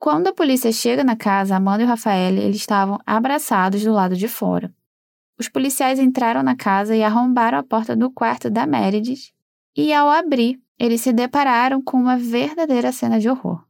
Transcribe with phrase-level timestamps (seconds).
[0.00, 4.16] Quando a polícia chega na casa, Amanda e o Rafael eles estavam abraçados do lado
[4.16, 4.72] de fora.
[5.36, 9.32] Os policiais entraram na casa e arrombaram a porta do quarto da Meredith,
[9.76, 13.64] e ao abrir, eles se depararam com uma verdadeira cena de horror.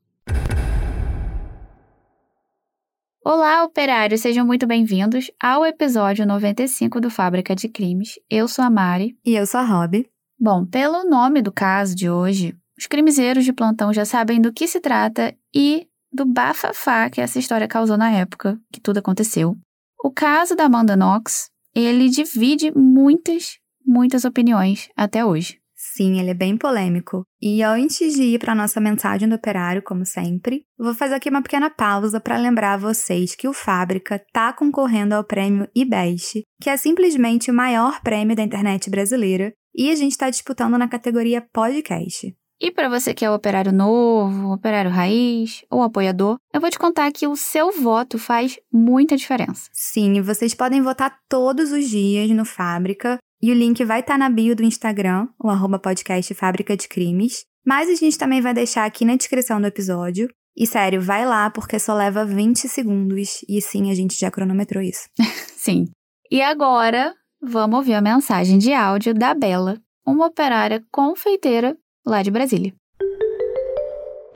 [3.25, 8.19] Olá, operários, sejam muito bem-vindos ao episódio 95 do Fábrica de Crimes.
[8.29, 9.17] Eu sou a Mari.
[9.25, 10.07] E eu sou a Rob.
[10.39, 14.69] Bom, pelo nome do caso de hoje, os crimezeiros de plantão já sabem do que
[14.69, 15.89] se trata e
[16.19, 19.57] do bafafá que essa história causou na época que tudo aconteceu.
[20.03, 25.59] O caso da Amanda Knox, ele divide muitas, muitas opiniões até hoje.
[25.77, 27.23] Sim, ele é bem polêmico.
[27.41, 31.43] E antes de ir para nossa mensagem do operário, como sempre, vou fazer aqui uma
[31.43, 36.69] pequena pausa para lembrar a vocês que o Fábrica está concorrendo ao prêmio IBEST, que
[36.69, 41.47] é simplesmente o maior prêmio da internet brasileira, e a gente está disputando na categoria
[41.53, 42.35] podcast.
[42.61, 47.13] E para você que é operário novo, operário raiz ou apoiador, eu vou te contar
[47.13, 49.71] que o seu voto faz muita diferença.
[49.73, 54.19] Sim, vocês podem votar todos os dias no Fábrica e o link vai estar tá
[54.19, 57.45] na bio do Instagram, o arroba podcast Fábrica de Crimes.
[57.65, 60.29] Mas a gente também vai deixar aqui na descrição do episódio.
[60.57, 63.45] E sério, vai lá porque só leva 20 segundos.
[63.49, 65.09] E sim, a gente já cronometrou isso.
[65.55, 65.85] sim.
[66.29, 71.77] E agora, vamos ouvir a mensagem de áudio da Bela, uma operária confeiteira
[72.09, 72.73] lá de Brasília.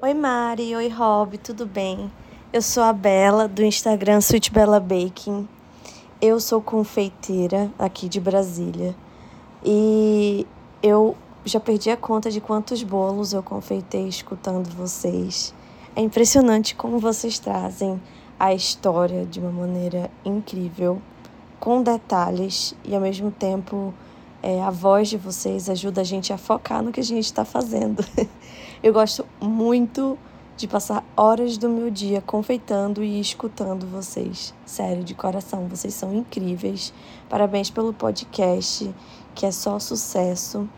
[0.01, 2.11] Oi Mari, oi Rob, tudo bem?
[2.53, 5.49] Eu sou a Bela do Instagram Sweet Bella Baking
[6.23, 8.95] eu sou confeiteira aqui de Brasília
[9.65, 10.47] e
[10.81, 15.53] eu já perdi a conta de quantos bolos eu confeitei escutando vocês.
[15.97, 18.01] É impressionante como vocês trazem
[18.39, 21.03] a história de uma maneira incrível,
[21.59, 23.93] com detalhes e ao mesmo tempo
[24.43, 27.45] é, a voz de vocês ajuda a gente a focar no que a gente está
[27.45, 28.05] fazendo.
[28.83, 30.19] eu gosto muito
[30.57, 34.53] de passar horas do meu dia confeitando e escutando vocês.
[34.67, 36.93] Sério, de coração, vocês são incríveis.
[37.29, 38.93] Parabéns pelo podcast,
[39.35, 40.69] que é só sucesso,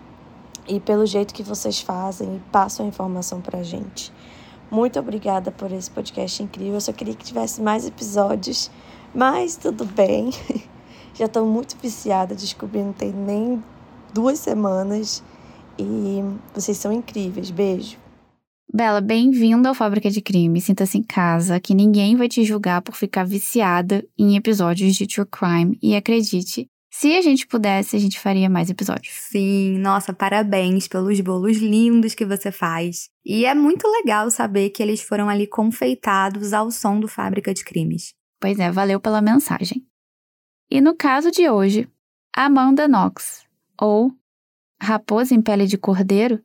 [0.69, 4.13] e pelo jeito que vocês fazem e passam a informação pra gente.
[4.71, 6.75] Muito obrigada por esse podcast incrível.
[6.75, 8.71] Eu só queria que tivesse mais episódios,
[9.15, 10.31] mas tudo bem.
[11.15, 13.63] Já estou muito viciada, descobri não tem nem
[14.13, 15.23] duas semanas.
[15.79, 16.21] E
[16.53, 17.51] vocês são incríveis.
[17.51, 17.97] Beijo.
[18.73, 20.61] Bela, bem-vinda ao Fábrica de Crime.
[20.61, 25.27] Sinta-se em casa, que ninguém vai te julgar por ficar viciada em episódios de True
[25.27, 25.79] Crime.
[25.81, 29.15] E acredite, se a gente pudesse, a gente faria mais episódios.
[29.15, 33.09] Sim, nossa, parabéns pelos bolos lindos que você faz.
[33.25, 37.65] E é muito legal saber que eles foram ali confeitados ao som do Fábrica de
[37.65, 38.15] Crimes.
[38.41, 39.85] Pois é, valeu pela mensagem.
[40.71, 41.89] E no caso de hoje,
[42.35, 43.47] Amanda Knox,
[43.81, 44.13] ou
[44.81, 46.43] Raposa em Pele de Cordeiro,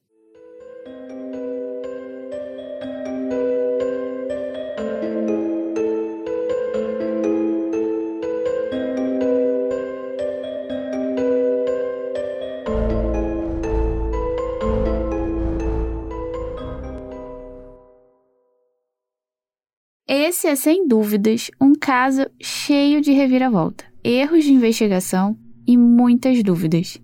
[20.12, 26.98] Esse é, sem dúvidas, um caso cheio de reviravolta, erros de investigação e muitas dúvidas.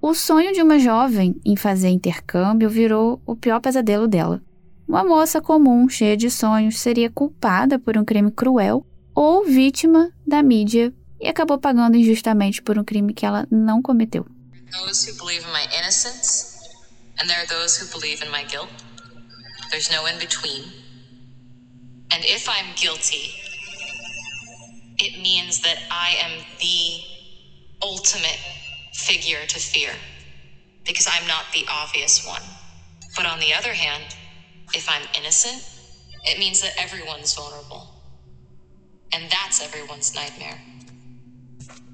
[0.00, 4.42] O sonho de uma jovem em fazer intercâmbio virou o pior pesadelo dela.
[4.88, 10.42] Uma moça comum, cheia de sonhos, seria culpada por um crime cruel ou vítima da
[10.42, 14.26] mídia e acabou pagando injustamente por um crime que ela não cometeu.
[14.72, 16.58] Those who believe in my innocence
[17.20, 18.70] and there are those who believe in my guilt.
[19.70, 20.64] There's no in between.
[22.12, 23.34] And if I'm guilty,
[25.02, 27.00] it means that I am the
[27.82, 28.40] ultimate
[28.94, 29.92] figure to fear
[30.84, 32.42] because I'm not the obvious one.
[33.16, 34.04] But on the other hand,
[34.74, 35.64] if I'm innocent,
[36.24, 37.88] it means that everyone's vulnerable.
[39.14, 40.60] And that's everyone's nightmare.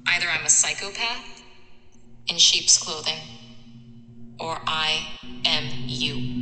[0.07, 1.43] Either I'm a psychopath
[2.29, 3.19] in sheep's clothing,
[4.39, 5.07] or I
[5.45, 6.36] am you.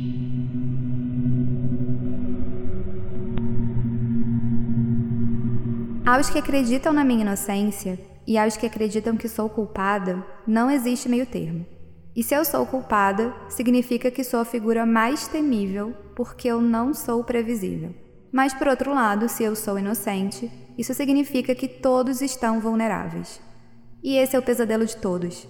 [6.06, 11.08] Aos que acreditam na minha inocência e aos que acreditam que sou culpada, não existe
[11.08, 11.66] meio termo.
[12.14, 16.94] E se eu sou culpada, significa que sou a figura mais temível porque eu não
[16.94, 17.92] sou previsível.
[18.30, 20.48] Mas por outro lado, se eu sou inocente,
[20.78, 23.40] isso significa que todos estão vulneráveis.
[24.00, 25.48] E esse é o pesadelo de todos.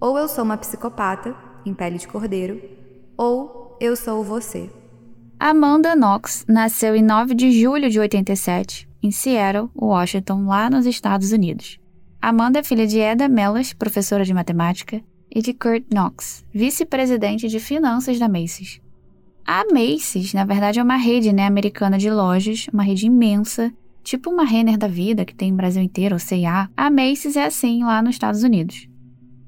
[0.00, 1.36] Ou eu sou uma psicopata,
[1.66, 2.58] em pele de cordeiro,
[3.18, 4.70] ou eu sou você.
[5.38, 11.32] Amanda Knox nasceu em 9 de julho de 87 em Seattle, Washington, lá nos Estados
[11.32, 11.78] Unidos.
[12.20, 15.02] Amanda é filha de Eda Mellas, professora de matemática,
[15.34, 18.80] e de Kurt Knox, vice-presidente de finanças da Macy's.
[19.46, 24.30] A Macy's, na verdade, é uma rede né, americana de lojas, uma rede imensa, tipo
[24.30, 26.68] uma Renner da vida, que tem no Brasil inteiro, ou C&A.
[26.76, 28.88] A Macy's é assim lá nos Estados Unidos.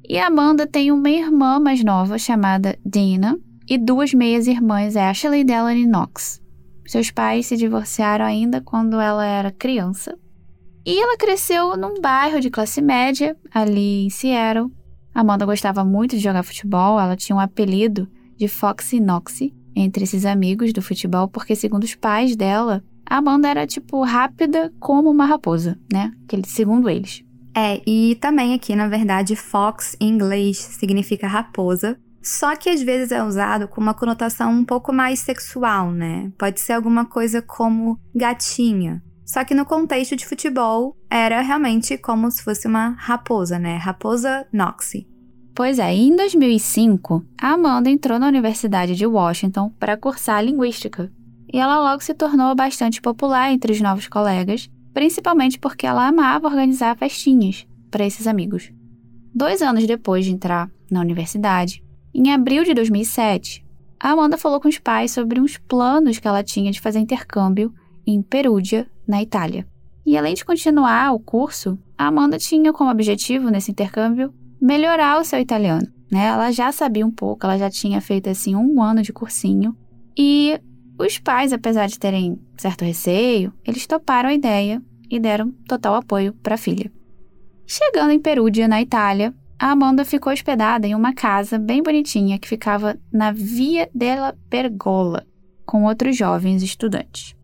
[0.09, 3.39] E Amanda tem uma irmã mais nova chamada Dina
[3.69, 6.42] e duas meias-irmãs, Ashley e Delaney Knox.
[6.87, 10.19] Seus pais se divorciaram ainda quando ela era criança.
[10.85, 14.71] E ela cresceu num bairro de classe média, ali em Seattle.
[15.15, 20.25] Amanda gostava muito de jogar futebol, ela tinha um apelido de Foxy Noxy entre esses
[20.25, 25.27] amigos do futebol, porque, segundo os pais dela, a Amanda era, tipo, rápida como uma
[25.27, 26.13] raposa, né?
[26.47, 27.23] segundo eles.
[27.55, 33.13] É, e também aqui, na verdade, fox em inglês significa raposa, só que às vezes
[33.13, 36.31] é usado com uma conotação um pouco mais sexual, né?
[36.39, 39.03] Pode ser alguma coisa como gatinha.
[39.25, 43.77] Só que no contexto de futebol era realmente como se fosse uma raposa, né?
[43.77, 45.09] Raposa Noxie.
[45.55, 51.13] Pois é, em 2005, a Amanda entrou na Universidade de Washington para cursar linguística.
[51.53, 56.49] E ela logo se tornou bastante popular entre os novos colegas principalmente porque ela amava
[56.49, 58.73] organizar festinhas para esses amigos.
[59.35, 61.83] Dois anos depois de entrar na universidade,
[62.15, 63.65] em abril de 2007,
[63.99, 67.73] a Amanda falou com os pais sobre uns planos que ela tinha de fazer intercâmbio
[68.07, 69.67] em Perúdia, na Itália.
[70.05, 75.25] E além de continuar o curso, a Amanda tinha como objetivo nesse intercâmbio melhorar o
[75.25, 75.87] seu italiano.
[76.11, 76.27] Né?
[76.27, 79.77] Ela já sabia um pouco, ela já tinha feito assim um ano de cursinho
[80.17, 80.61] e
[80.99, 86.33] os pais, apesar de terem certo receio, eles toparam a ideia e deram total apoio
[86.43, 86.93] para a filha.
[87.67, 92.49] Chegando em Perúdia, na Itália, a Amanda ficou hospedada em uma casa bem bonitinha que
[92.49, 95.25] ficava na Via della Pergola,
[95.65, 97.37] com outros jovens estudantes.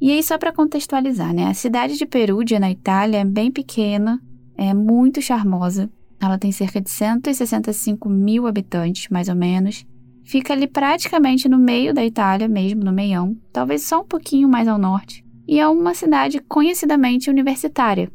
[0.00, 1.48] E aí, só para contextualizar, né?
[1.48, 4.18] A cidade de Perúdia, na Itália, é bem pequena,
[4.56, 5.90] é muito charmosa.
[6.18, 9.84] Ela tem cerca de 165 mil habitantes, mais ou menos,
[10.24, 14.68] Fica ali praticamente no meio da Itália, mesmo no meião, talvez só um pouquinho mais
[14.68, 18.10] ao norte, e é uma cidade conhecidamente universitária.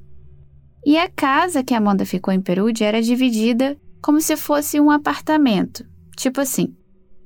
[0.88, 5.86] E a casa que Amanda ficou em Perugia era dividida como se fosse um apartamento,
[6.16, 6.74] tipo assim.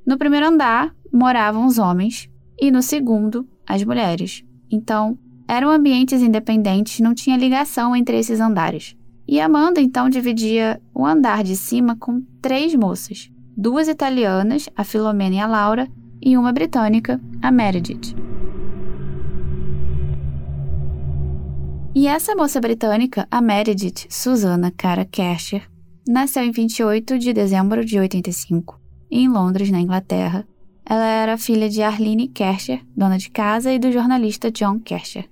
[0.03, 2.27] No primeiro andar moravam os homens
[2.59, 4.43] e no segundo as mulheres.
[4.71, 5.15] Então,
[5.47, 8.97] eram ambientes independentes, não tinha ligação entre esses andares.
[9.27, 15.35] E Amanda então dividia o andar de cima com três moças duas italianas, a Filomena
[15.35, 15.87] e a Laura,
[16.19, 18.15] e uma britânica, a Meredith.
[21.93, 25.69] E essa moça britânica, a Meredith Susanna Cara Casher,
[26.07, 28.79] nasceu em 28 de dezembro de 85,
[29.11, 30.47] em Londres, na Inglaterra.
[30.85, 35.29] Ela era filha de Arlene Kercher, dona de casa, e do jornalista John Kercher.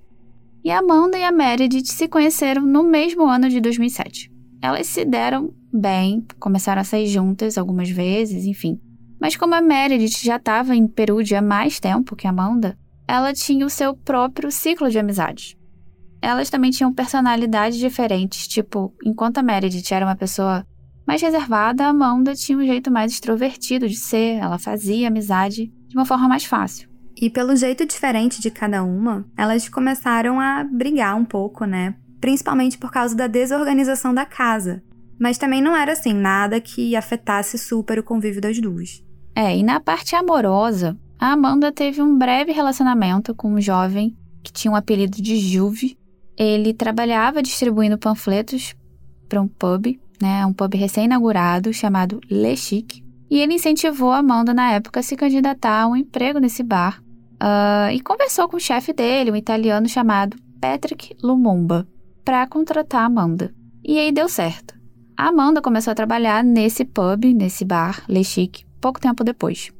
[0.61, 4.29] E Amanda e a Meredith se conheceram no mesmo ano de 2007.
[4.61, 8.77] Elas se deram bem, começaram a sair juntas algumas vezes, enfim.
[9.17, 12.77] Mas como a Meredith já estava em Perúdia há mais tempo que a Amanda,
[13.07, 15.57] ela tinha o seu próprio ciclo de amizades.
[16.21, 20.65] Elas também tinham personalidades diferentes, tipo, enquanto a Meredith era uma pessoa
[21.07, 25.97] mais reservada, a Amanda tinha um jeito mais extrovertido de ser, ela fazia amizade de
[25.97, 26.89] uma forma mais fácil.
[27.21, 31.95] E pelo jeito diferente de cada uma, elas começaram a brigar um pouco, né?
[32.21, 34.81] Principalmente por causa da desorganização da casa.
[35.19, 39.03] Mas também não era assim, nada que afetasse super o convívio das duas.
[39.35, 44.53] É, e na parte amorosa, a Amanda teve um breve relacionamento com um jovem que
[44.53, 45.97] tinha um apelido de Juve.
[46.39, 48.73] Ele trabalhava distribuindo panfletos
[49.27, 53.03] para um pub, né, um pub recém-inaugurado chamado Le Chic.
[53.29, 57.03] E ele incentivou a Amanda na época a se candidatar a um emprego nesse bar
[57.35, 61.85] uh, e conversou com o chefe dele, um italiano chamado Patrick Lumumba,
[62.23, 63.53] para contratar a Amanda.
[63.83, 64.73] E aí deu certo.
[65.15, 69.71] A Amanda começou a trabalhar nesse pub, nesse bar, Le Chic, pouco tempo depois.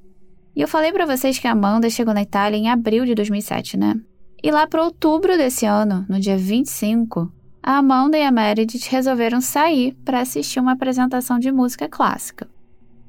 [0.55, 3.77] E eu falei para vocês que a Amanda chegou na Itália em abril de 2007,
[3.77, 3.95] né?
[4.41, 7.29] E lá para outubro desse ano, no dia 25,
[7.61, 12.47] a Amanda e a Meredith resolveram sair para assistir uma apresentação de música clássica.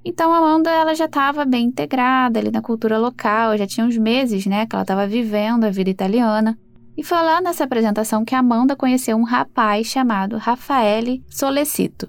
[0.05, 3.97] Então a Amanda ela já estava bem integrada ali na cultura local, já tinha uns
[3.97, 6.59] meses, né, que ela estava vivendo a vida italiana.
[6.97, 12.09] E foi lá nessa apresentação que a Amanda conheceu um rapaz chamado Raffaele Solecito.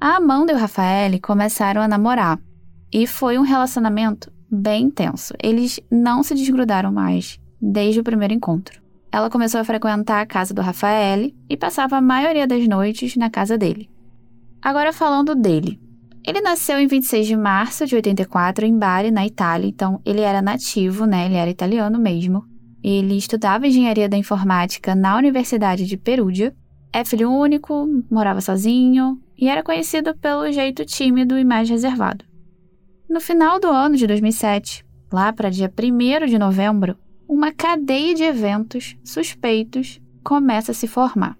[0.00, 2.40] A Amanda e o Rafael começaram a namorar
[2.92, 5.34] e foi um relacionamento bem intenso.
[5.40, 8.80] Eles não se desgrudaram mais desde o primeiro encontro.
[9.12, 13.28] Ela começou a frequentar a casa do Rafael e passava a maioria das noites na
[13.28, 13.90] casa dele.
[14.62, 15.80] Agora falando dele.
[16.24, 20.42] Ele nasceu em 26 de março de 84 em Bari, na Itália, então ele era
[20.42, 21.26] nativo, né?
[21.26, 22.44] Ele era italiano mesmo.
[22.82, 26.54] Ele estudava engenharia da informática na Universidade de Perugia.
[26.92, 32.24] É filho único, morava sozinho, e era conhecido pelo jeito tímido e mais reservado.
[33.08, 36.96] No final do ano de 2007, lá para dia 1 de novembro,
[37.30, 41.38] uma cadeia de eventos suspeitos começa a se formar.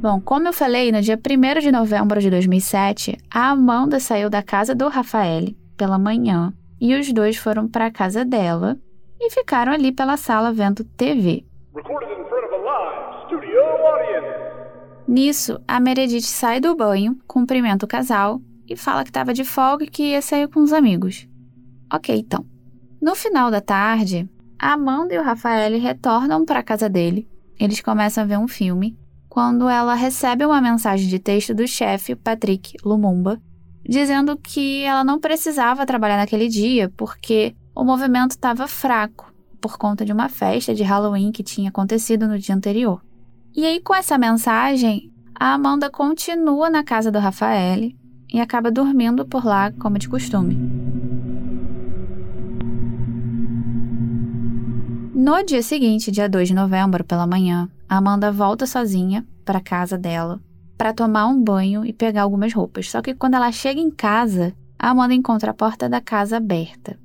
[0.02, 4.42] Bom, como eu falei, no dia 1 de novembro de 2007, a Amanda saiu da
[4.42, 8.78] casa do Rafael pela manhã e os dois foram para a casa dela
[9.20, 11.46] e ficaram ali pela sala vendo TV.
[15.08, 19.84] Nisso, a Meredith sai do banho, cumprimenta o casal e fala que estava de folga
[19.84, 21.28] e que ia sair com os amigos.
[21.92, 22.46] Ok, então.
[23.02, 27.28] No final da tarde, a Amanda e o Rafael retornam para a casa dele.
[27.60, 28.98] Eles começam a ver um filme
[29.28, 33.42] quando ela recebe uma mensagem de texto do chefe, Patrick Lumumba,
[33.84, 40.06] dizendo que ela não precisava trabalhar naquele dia porque o movimento estava fraco por conta
[40.06, 43.02] de uma festa de Halloween que tinha acontecido no dia anterior.
[43.56, 47.92] E aí, com essa mensagem, a Amanda continua na casa do Rafael
[48.32, 50.56] e acaba dormindo por lá, como de costume.
[55.14, 59.98] No dia seguinte, dia 2 de novembro, pela manhã, a Amanda volta sozinha para casa
[59.98, 60.40] dela
[60.80, 62.90] para tomar um banho e pegar algumas roupas.
[62.90, 66.98] Só que quando ela chega em casa, a Amanda encontra a porta da casa aberta.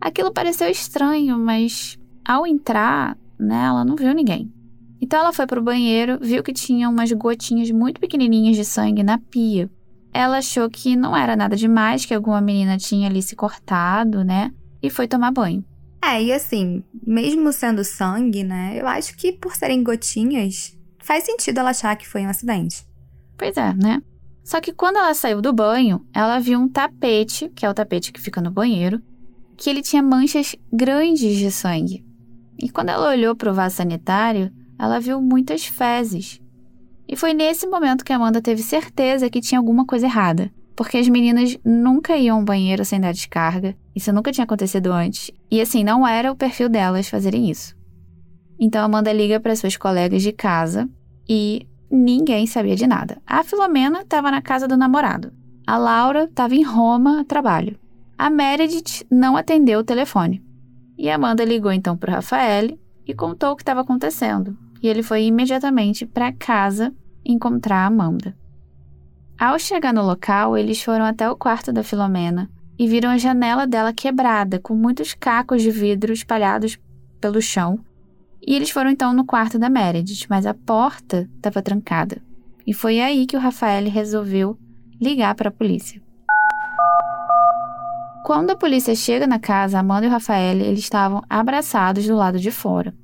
[0.00, 4.52] Aquilo pareceu estranho, mas ao entrar, né, ela não viu ninguém.
[5.00, 9.02] Então ela foi para o banheiro, viu que tinha umas gotinhas muito pequenininhas de sangue
[9.02, 9.70] na pia.
[10.12, 14.52] Ela achou que não era nada demais, que alguma menina tinha ali se cortado, né?
[14.82, 15.64] E foi tomar banho.
[16.02, 18.80] É, e assim, mesmo sendo sangue, né?
[18.80, 22.86] Eu acho que por serem gotinhas, faz sentido ela achar que foi um acidente.
[23.36, 24.02] Pois é, né?
[24.42, 28.12] Só que quando ela saiu do banho, ela viu um tapete, que é o tapete
[28.12, 29.00] que fica no banheiro,
[29.58, 32.06] que ele tinha manchas grandes de sangue.
[32.58, 36.40] E quando ela olhou para o vaso sanitário, ela viu muitas fezes.
[37.06, 41.08] E foi nesse momento que Amanda teve certeza que tinha alguma coisa errada porque as
[41.08, 43.74] meninas nunca iam ao banheiro sem dar descarga.
[43.96, 45.28] Isso nunca tinha acontecido antes.
[45.50, 47.76] E assim, não era o perfil delas fazerem isso.
[48.60, 50.88] Então Amanda liga para suas colegas de casa
[51.28, 53.20] e ninguém sabia de nada.
[53.26, 55.32] A Filomena estava na casa do namorado.
[55.66, 57.76] A Laura estava em Roma a trabalho.
[58.18, 60.42] A Meredith não atendeu o telefone.
[60.98, 64.58] E Amanda ligou então para Rafael e contou o que estava acontecendo.
[64.82, 66.92] E ele foi imediatamente para casa
[67.24, 68.36] encontrar Amanda.
[69.38, 73.68] Ao chegar no local, eles foram até o quarto da Filomena e viram a janela
[73.68, 76.76] dela quebrada, com muitos cacos de vidro espalhados
[77.20, 77.78] pelo chão.
[78.44, 82.20] E eles foram então no quarto da Meredith, mas a porta estava trancada.
[82.66, 84.58] E foi aí que o Rafael resolveu
[85.00, 86.02] ligar para a polícia.
[88.28, 92.38] Quando a polícia chega na casa, Amanda e o Rafael eles estavam abraçados do lado
[92.38, 92.94] de fora.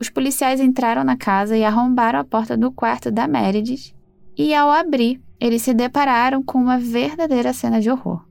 [0.00, 3.94] Os policiais entraram na casa e arrombaram a porta do quarto da Meredith.
[4.36, 8.26] E ao abrir, eles se depararam com uma verdadeira cena de horror.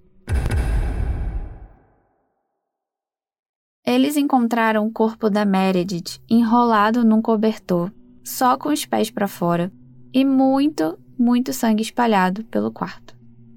[3.87, 7.93] Eles encontraram o corpo da Meredith enrolado num cobertor,
[8.25, 9.71] só com os pés para fora,
[10.13, 13.14] e muito, muito sangue espalhado pelo quarto.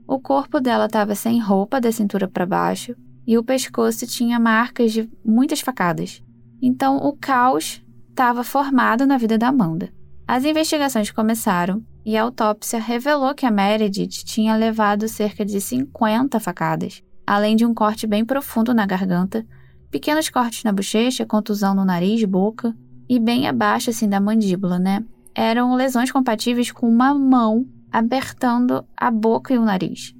[0.09, 2.97] O corpo dela estava sem roupa da cintura para baixo
[3.27, 6.23] e o pescoço tinha marcas de muitas facadas.
[6.63, 9.93] Então o caos estava formado na vida da Amanda.
[10.27, 16.41] As investigações começaram e a autópsia revelou que a Meredith tinha levado cerca de 50
[16.41, 19.47] facadas, além de um corte bem profundo na garganta,
[19.91, 22.75] pequenos cortes na bochecha, contusão no nariz, boca
[23.07, 25.05] e bem abaixo assim da mandíbula, né?
[25.35, 30.15] Eram lesões compatíveis com uma mão apertando a boca e o nariz.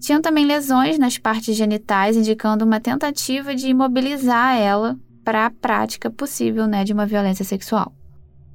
[0.00, 6.10] Tinham também lesões nas partes genitais, indicando uma tentativa de imobilizar ela para a prática
[6.10, 7.94] possível né, de uma violência sexual.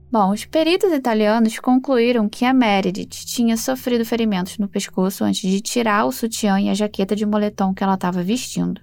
[0.10, 5.60] Bom, os peritos italianos concluíram que a Meredith tinha sofrido ferimentos no pescoço antes de
[5.60, 8.82] tirar o sutiã e a jaqueta de moletom que ela estava vestindo.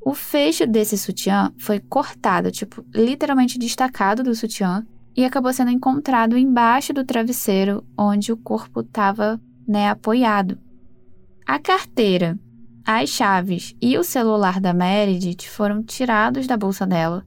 [0.00, 6.36] O fecho desse sutiã foi cortado, tipo, literalmente destacado do sutiã, e acabou sendo encontrado
[6.36, 10.58] embaixo do travesseiro onde o corpo estava né, apoiado.
[11.46, 12.38] A carteira,
[12.84, 17.26] as chaves e o celular da Meredith foram tirados da bolsa dela.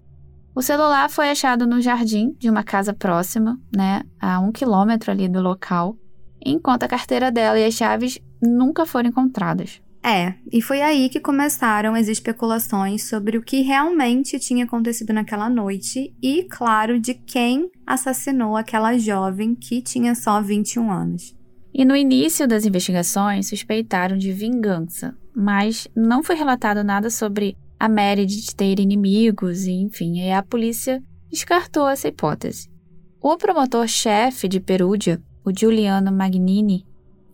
[0.53, 5.29] O celular foi achado no jardim de uma casa próxima, né, a um quilômetro ali
[5.29, 5.95] do local,
[6.43, 9.81] enquanto a carteira dela e as chaves nunca foram encontradas.
[10.07, 15.49] É, e foi aí que começaram as especulações sobre o que realmente tinha acontecido naquela
[15.49, 21.35] noite e, claro, de quem assassinou aquela jovem que tinha só 21 anos.
[21.73, 27.89] E no início das investigações, suspeitaram de vingança, mas não foi relatado nada sobre a
[27.89, 32.69] Meredith ter inimigos e, enfim, aí a polícia descartou essa hipótese.
[33.21, 36.85] O promotor-chefe de Perúdia, o Giuliano Magnini,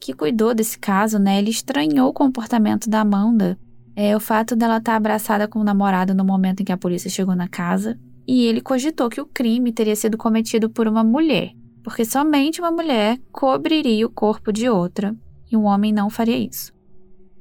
[0.03, 3.57] que cuidou desse caso, né, ele estranhou o comportamento da Amanda,
[3.95, 7.09] é, o fato dela estar abraçada com o namorado no momento em que a polícia
[7.09, 11.53] chegou na casa, e ele cogitou que o crime teria sido cometido por uma mulher,
[11.83, 15.15] porque somente uma mulher cobriria o corpo de outra,
[15.49, 16.73] e um homem não faria isso.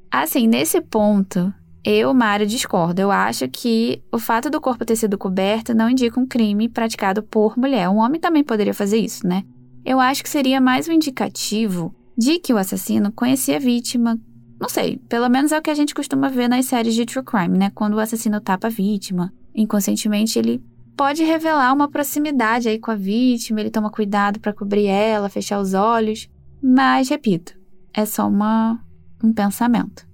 [0.08, 1.52] Assim, nesse ponto,
[1.84, 3.00] eu, Mário, discordo.
[3.00, 7.22] Eu acho que o fato do corpo ter sido coberto não indica um crime praticado
[7.22, 7.88] por mulher.
[7.88, 9.42] Um homem também poderia fazer isso, né?
[9.84, 14.18] Eu acho que seria mais um indicativo de que o assassino conhecia a vítima.
[14.60, 17.24] Não sei, pelo menos é o que a gente costuma ver nas séries de true
[17.24, 17.70] crime, né?
[17.74, 20.62] Quando o assassino tapa a vítima, inconscientemente ele
[20.96, 25.60] pode revelar uma proximidade aí com a vítima, ele toma cuidado para cobrir ela, fechar
[25.60, 26.28] os olhos.
[26.62, 27.58] Mas, repito,
[27.92, 28.78] é só uma,
[29.22, 30.06] um pensamento.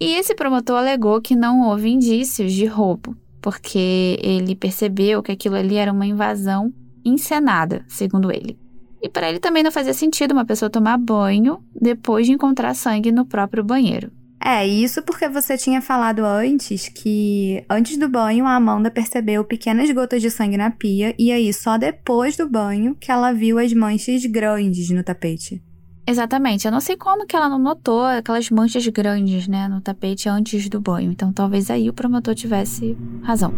[0.00, 5.56] E esse promotor alegou que não houve indícios de roubo, porque ele percebeu que aquilo
[5.56, 6.72] ali era uma invasão
[7.04, 8.58] encenada, segundo ele.
[9.02, 13.12] E para ele também não fazia sentido uma pessoa tomar banho depois de encontrar sangue
[13.12, 14.10] no próprio banheiro.
[14.40, 19.90] É, isso porque você tinha falado antes que antes do banho a Amanda percebeu pequenas
[19.90, 23.72] gotas de sangue na pia e aí só depois do banho que ela viu as
[23.72, 25.62] manchas grandes no tapete.
[26.06, 26.66] Exatamente.
[26.66, 30.68] Eu não sei como que ela não notou aquelas manchas grandes, né, no tapete antes
[30.68, 31.10] do banho.
[31.10, 33.52] Então talvez aí o promotor tivesse razão.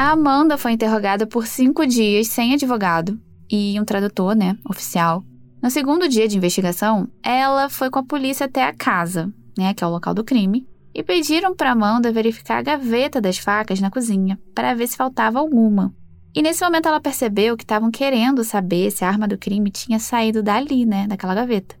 [0.00, 5.22] A Amanda foi interrogada por cinco dias sem advogado e um tradutor, né, oficial.
[5.62, 9.84] No segundo dia de investigação, ela foi com a polícia até a casa, né, que
[9.84, 13.90] é o local do crime, e pediram para Amanda verificar a gaveta das facas na
[13.90, 15.94] cozinha para ver se faltava alguma.
[16.34, 19.98] E nesse momento ela percebeu que estavam querendo saber se a arma do crime tinha
[19.98, 21.76] saído dali, né, daquela gaveta.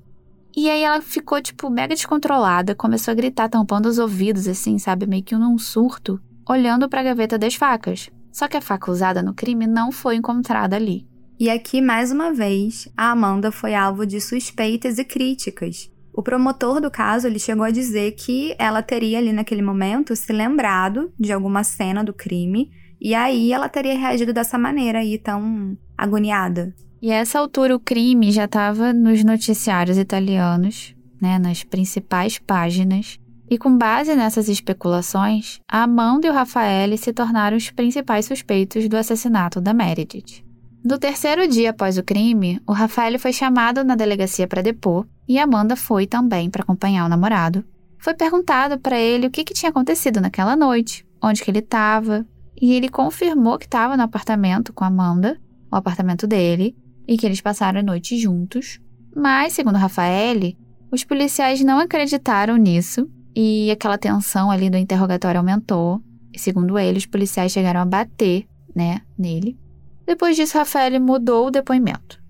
[0.54, 5.06] E aí ela ficou, tipo, mega descontrolada, começou a gritar, tampando os ouvidos, assim, sabe,
[5.06, 8.10] meio que num surto olhando para a gaveta das facas.
[8.32, 11.06] Só que a faca usada no crime não foi encontrada ali.
[11.38, 15.90] E aqui, mais uma vez, a Amanda foi alvo de suspeitas e críticas.
[16.12, 20.32] O promotor do caso ele chegou a dizer que ela teria ali naquele momento se
[20.32, 25.78] lembrado de alguma cena do crime e aí ela teria reagido dessa maneira aí tão
[25.96, 26.74] agoniada.
[27.00, 33.18] E a essa altura o crime já estava nos noticiários italianos, né, nas principais páginas,
[33.50, 38.96] e com base nessas especulações, Amanda e o Rafael se tornaram os principais suspeitos do
[38.96, 40.44] assassinato da Meredith.
[40.84, 45.36] No terceiro dia após o crime, o Rafael foi chamado na delegacia para depor e
[45.36, 47.64] Amanda foi também para acompanhar o namorado.
[47.98, 52.24] Foi perguntado para ele o que, que tinha acontecido naquela noite, onde que ele estava,
[52.58, 55.38] e ele confirmou que estava no apartamento com Amanda,
[55.70, 56.74] o apartamento dele,
[57.06, 58.80] e que eles passaram a noite juntos.
[59.14, 60.54] Mas, segundo Rafael,
[60.90, 63.10] os policiais não acreditaram nisso
[63.42, 65.98] e aquela tensão ali do interrogatório aumentou.
[66.30, 69.58] E segundo ele, os policiais chegaram a bater, né, nele.
[70.06, 72.22] Depois disso, Rafael mudou o depoimento.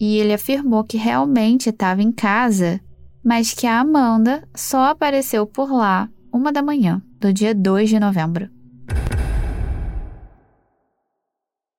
[0.00, 2.80] E ele afirmou que realmente estava em casa,
[3.24, 8.00] mas que a Amanda só apareceu por lá uma da manhã, do dia 2 de
[8.00, 8.50] novembro.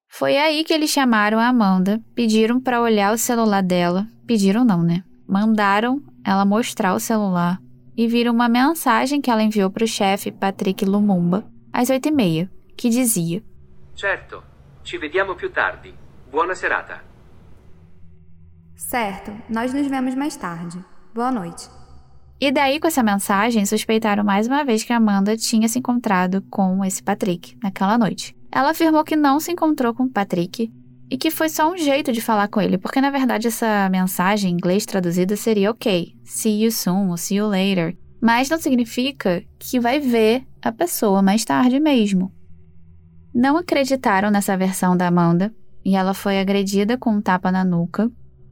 [0.08, 4.08] Foi aí que eles chamaram a Amanda, pediram para olhar o celular dela.
[4.26, 5.04] Pediram não, né?
[5.28, 7.60] Mandaram ela mostrar o celular
[8.00, 12.12] e viram uma mensagem que ela enviou para o chefe Patrick Lumumba às oito e
[12.12, 13.44] meia, que dizia:
[13.94, 14.42] Certo,
[14.84, 15.94] ci vediamo più tardi.
[16.32, 17.04] Buona serata.
[18.74, 20.82] Certo, nós nos vemos mais tarde.
[21.14, 21.70] Boa noite.
[22.40, 26.86] E daí, com essa mensagem, suspeitaram mais uma vez que Amanda tinha se encontrado com
[26.86, 28.34] esse Patrick naquela noite.
[28.50, 30.72] Ela afirmou que não se encontrou com Patrick
[31.10, 34.52] e que foi só um jeito de falar com ele, porque na verdade essa mensagem
[34.52, 39.44] em inglês traduzida seria ok, see you soon ou see you later, mas não significa
[39.58, 42.32] que vai ver a pessoa mais tarde mesmo.
[43.34, 48.12] Não acreditaram nessa versão da Amanda e ela foi agredida com um tapa na nuca.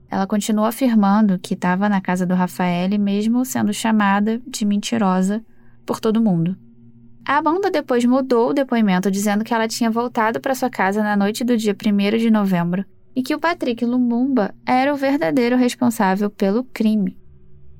[0.10, 5.44] Ela continuou afirmando que estava na casa do Rafael, mesmo sendo chamada de mentirosa
[5.86, 6.56] por todo mundo.
[7.28, 11.14] A Amanda depois mudou o depoimento, dizendo que ela tinha voltado para sua casa na
[11.14, 16.30] noite do dia 1 de novembro e que o Patrick Lumumba era o verdadeiro responsável
[16.30, 17.20] pelo crime.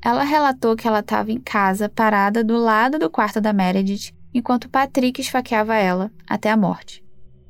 [0.04, 4.68] Ela relatou que ela estava em casa, parada do lado do quarto da Meredith, enquanto
[4.68, 7.02] Patrick esfaqueava ela até a morte.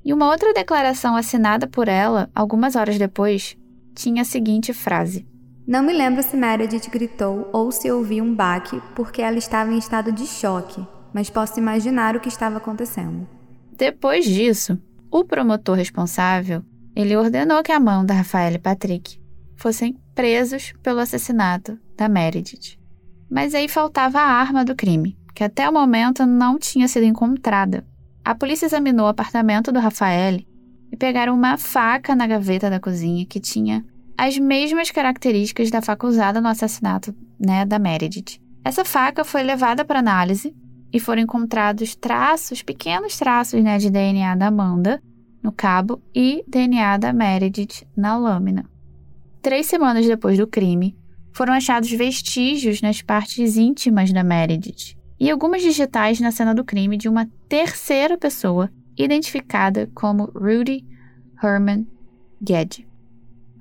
[0.06, 3.58] E uma outra declaração assinada por ela, algumas horas depois,
[3.96, 5.26] tinha a seguinte frase:
[5.66, 9.80] Não me lembro se Meredith gritou ou se ouvi um baque, porque ela estava em
[9.80, 10.86] estado de choque,
[11.18, 13.28] mas posso imaginar o que estava acontecendo.
[13.76, 16.64] Depois disso, o promotor responsável,
[16.96, 19.20] ele ordenou que a mão da Rafael e Patrick
[19.56, 22.78] fossem presos pelo assassinato da Meredith.
[23.28, 27.84] Mas aí faltava a arma do crime, que até o momento não tinha sido encontrada.
[28.24, 30.40] A polícia examinou o apartamento do Rafael
[30.92, 33.84] e pegaram uma faca na gaveta da cozinha que tinha
[34.16, 38.40] as mesmas características da faca usada no assassinato né, da Meredith.
[38.64, 40.56] Essa faca foi levada para análise
[40.98, 45.00] e foram encontrados traços, pequenos traços né, de DNA da Amanda
[45.44, 48.66] no cabo e DNA da Meredith na lâmina.
[49.40, 50.98] Três semanas depois do crime,
[51.32, 56.98] foram achados vestígios nas partes íntimas da Meredith e algumas digitais na cena do crime
[56.98, 60.84] de uma terceira pessoa identificada como Rudy
[61.44, 61.86] Herman
[62.42, 62.88] Gedde.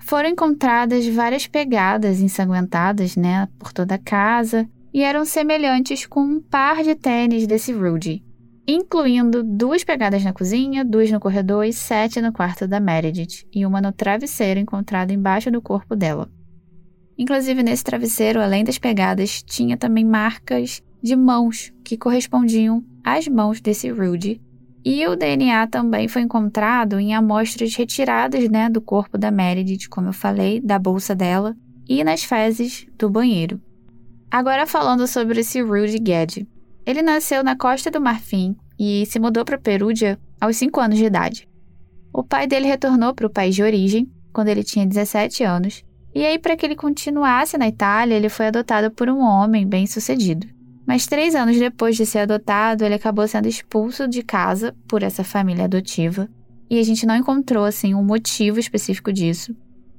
[0.00, 6.40] Foram encontradas várias pegadas ensanguentadas né, por toda a casa e eram semelhantes com um
[6.40, 8.24] par de tênis desse Rudy,
[8.66, 13.66] incluindo duas pegadas na cozinha, duas no corredor e sete no quarto da Meredith, e
[13.66, 16.30] uma no travesseiro encontrado embaixo do corpo dela.
[17.18, 23.60] Inclusive, nesse travesseiro, além das pegadas, tinha também marcas de mãos que correspondiam às mãos
[23.60, 24.40] desse Rudy.
[24.82, 30.08] E o DNA também foi encontrado em amostras retiradas né, do corpo da Meredith, como
[30.08, 31.54] eu falei, da bolsa dela,
[31.86, 33.60] e nas fezes do banheiro.
[34.30, 36.48] Agora falando sobre esse Rudy Gedde.
[36.84, 41.04] Ele nasceu na Costa do Marfim e se mudou para Perúdia aos 5 anos de
[41.04, 41.48] idade.
[42.12, 45.82] O pai dele retornou para o país de origem quando ele tinha 17 anos,
[46.14, 50.46] e aí para que ele continuasse na Itália, ele foi adotado por um homem bem-sucedido.
[50.86, 55.24] Mas três anos depois de ser adotado, ele acabou sendo expulso de casa por essa
[55.24, 56.28] família adotiva.
[56.70, 59.54] E a gente não encontrou, assim, um motivo específico disso.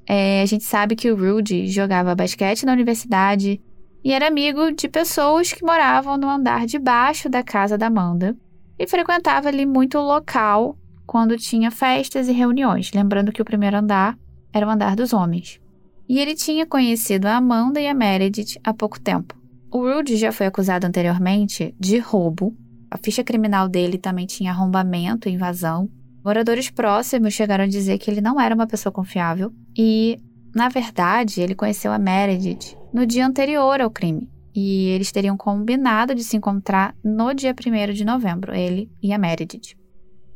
[0.08, 3.62] É, a gente sabe que o Rudy jogava basquete na universidade,
[4.08, 8.38] e era amigo de pessoas que moravam no andar de baixo da casa da Amanda
[8.80, 13.76] e frequentava ali muito o local quando tinha festas e reuniões, lembrando que o primeiro
[13.76, 14.18] andar
[14.54, 15.60] era o andar dos homens.
[16.08, 19.36] E ele tinha conhecido a Amanda e a Meredith há pouco tempo.
[19.70, 22.56] O Rudy já foi acusado anteriormente de roubo.
[22.90, 25.90] A ficha criminal dele também tinha arrombamento e invasão.
[26.24, 30.18] Moradores próximos chegaram a dizer que ele não era uma pessoa confiável e,
[30.58, 34.28] na verdade, ele conheceu a Meredith no dia anterior ao crime.
[34.56, 39.20] E eles teriam combinado de se encontrar no dia 1 de novembro, ele e a
[39.20, 39.78] Meredith.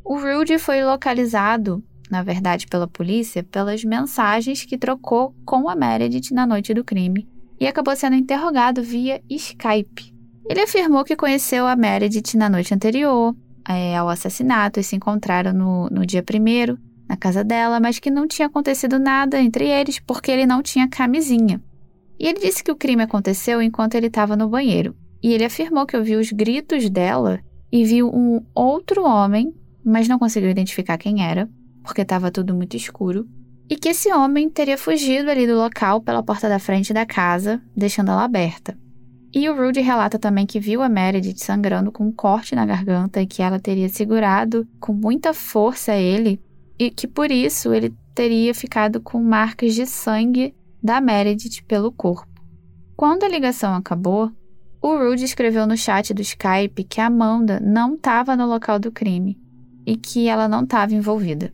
[0.06, 6.32] O Rudy foi localizado, na verdade, pela polícia, pelas mensagens que trocou com a Meredith
[6.36, 7.28] na noite do crime
[7.60, 10.14] e acabou sendo interrogado via Skype.
[10.48, 13.36] Ele afirmou que conheceu a Meredith na noite anterior
[13.68, 18.10] é, ao assassinato e se encontraram no, no dia 1 na casa dela, mas que
[18.10, 21.62] não tinha acontecido nada entre eles porque ele não tinha camisinha.
[22.18, 24.96] E ele disse que o crime aconteceu enquanto ele estava no banheiro.
[25.22, 30.18] E ele afirmou que ouviu os gritos dela e viu um outro homem, mas não
[30.18, 31.50] conseguiu identificar quem era,
[31.84, 33.28] porque estava tudo muito escuro.
[33.70, 37.62] E que esse homem teria fugido ali do local pela porta da frente da casa,
[37.76, 38.78] deixando ela aberta.
[39.34, 43.22] E o Rudy relata também que viu a Meredith sangrando com um corte na garganta
[43.22, 46.40] e que ela teria segurado com muita força ele
[46.82, 52.42] e que por isso ele teria ficado com marcas de sangue da Meredith pelo corpo.
[52.98, 54.32] Quando a ligação acabou,
[54.82, 59.38] o Rude escreveu no chat do Skype que Amanda não estava no local do crime
[59.86, 61.54] e que ela não estava envolvida.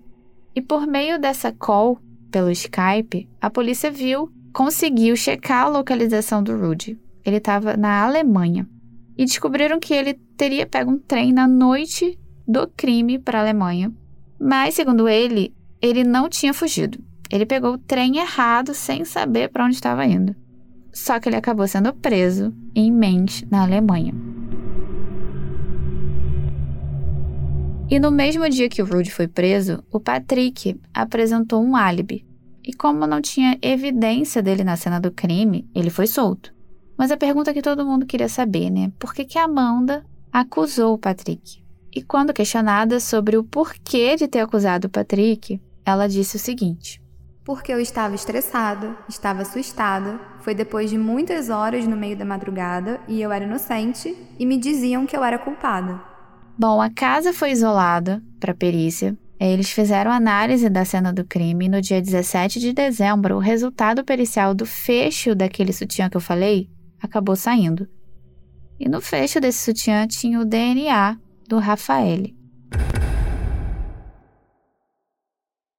[0.55, 1.99] E por meio dessa call
[2.31, 6.97] pelo Skype, a polícia viu, conseguiu checar a localização do Rude.
[7.25, 8.65] Ele estava na Alemanha
[9.17, 13.91] e descobriram que ele teria pego um trem na noite do crime para a Alemanha.
[14.39, 17.00] Mas, segundo ele, ele não tinha fugido.
[17.30, 20.36] Ele pegou o trem errado sem saber para onde estava indo.
[20.93, 24.13] Só que ele acabou sendo preso em Mainz, na Alemanha.
[27.89, 32.26] E no mesmo dia que o Rude foi preso, o Patrick apresentou um álibi.
[32.63, 36.54] E como não tinha evidência dele na cena do crime, ele foi solto.
[36.97, 38.91] Mas a pergunta que todo mundo queria saber, né?
[39.00, 41.63] Por que, que Amanda acusou o Patrick.
[41.93, 47.02] E quando questionada sobre o porquê de ter acusado o Patrick, ela disse o seguinte:
[47.43, 53.00] Porque eu estava estressada, estava assustada, foi depois de muitas horas no meio da madrugada
[53.08, 56.02] e eu era inocente e me diziam que eu era culpada.
[56.58, 59.17] Bom, a casa foi isolada para perícia.
[59.39, 64.04] Eles fizeram análise da cena do crime e no dia 17 de dezembro, o resultado
[64.04, 66.67] pericial do fecho daquele sutiã que eu falei
[67.00, 67.88] acabou saindo.
[68.80, 72.25] E no fecho desse sutiã tinha o DNA do Rafael.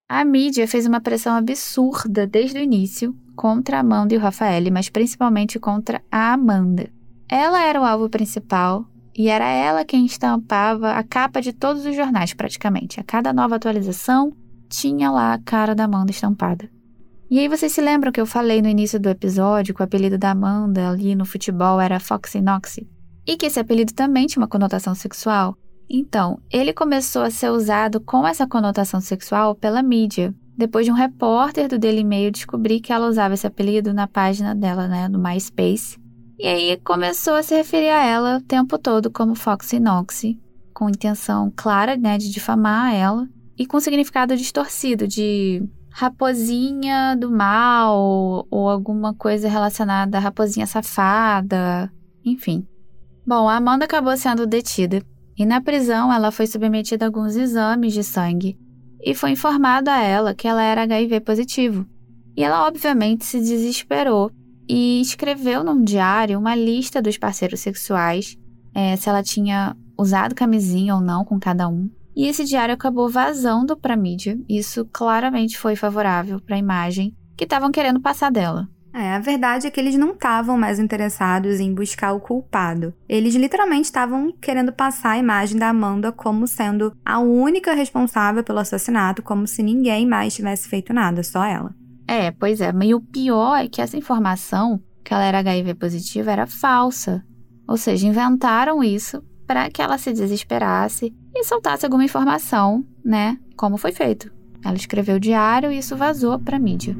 [0.08, 4.64] A mídia fez uma pressão absurda desde o início contra a Amanda e o Rafael,
[4.72, 6.88] mas principalmente contra a Amanda.
[7.28, 11.94] Ela era o alvo principal e era ela quem estampava a capa de todos os
[11.94, 12.98] jornais, praticamente.
[12.98, 14.32] A cada nova atualização
[14.68, 16.70] tinha lá a cara da Amanda estampada.
[17.30, 20.16] E aí vocês se lembram que eu falei no início do episódio que o apelido
[20.16, 22.88] da Amanda ali no futebol era Foxy Noxy?
[23.28, 25.54] E que esse apelido também tinha uma conotação sexual?
[25.86, 30.94] Então, ele começou a ser usado com essa conotação sexual pela mídia, depois de um
[30.94, 35.18] repórter do Daily Mail descobrir que ela usava esse apelido na página dela, né, no
[35.18, 35.98] MySpace.
[36.38, 40.40] E aí começou a se referir a ela o tempo todo como Foxy Noxy,
[40.72, 48.46] com intenção clara, né, de difamar ela e com significado distorcido de raposinha do mal
[48.50, 51.92] ou alguma coisa relacionada à raposinha safada,
[52.24, 52.66] enfim.
[53.28, 55.02] Bom, a Amanda acabou sendo detida
[55.36, 58.58] e na prisão ela foi submetida a alguns exames de sangue
[59.04, 61.86] e foi informado a ela que ela era HIV positivo.
[62.34, 64.30] E ela obviamente se desesperou
[64.66, 68.34] e escreveu num diário uma lista dos parceiros sexuais,
[68.74, 71.90] é, se ela tinha usado camisinha ou não com cada um.
[72.16, 74.40] E esse diário acabou vazando para mídia.
[74.48, 78.66] Isso claramente foi favorável para a imagem que estavam querendo passar dela.
[78.92, 82.94] É, a verdade é que eles não estavam mais interessados em buscar o culpado.
[83.08, 88.58] Eles literalmente estavam querendo passar a imagem da Amanda como sendo a única responsável pelo
[88.58, 91.74] assassinato, como se ninguém mais tivesse feito nada, só ela.
[92.06, 92.72] É, pois é.
[92.82, 97.22] E o pior é que essa informação, que ela era HIV positiva, era falsa.
[97.68, 103.38] Ou seja, inventaram isso para que ela se desesperasse e soltasse alguma informação, né?
[103.56, 104.32] Como foi feito.
[104.64, 106.96] Ela escreveu o diário e isso vazou para mídia.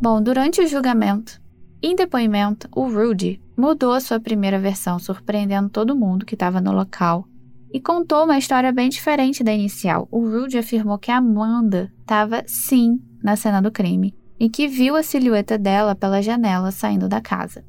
[0.00, 1.40] Bom, durante o julgamento,
[1.82, 6.70] em depoimento, o Rudy mudou a sua primeira versão, surpreendendo todo mundo que estava no
[6.70, 7.26] local
[7.72, 10.06] e contou uma história bem diferente da inicial.
[10.10, 15.02] O Rudy afirmou que Amanda estava sim na cena do crime e que viu a
[15.02, 17.64] silhueta dela pela janela saindo da casa.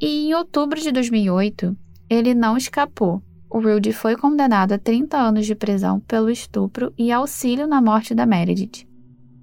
[0.00, 1.76] E em outubro de 2008,
[2.08, 3.22] ele não escapou.
[3.50, 8.14] O Rudy foi condenado a 30 anos de prisão pelo estupro e auxílio na morte
[8.14, 8.88] da Meredith.